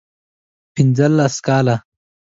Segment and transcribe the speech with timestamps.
[0.73, 1.75] پنځه لس کاله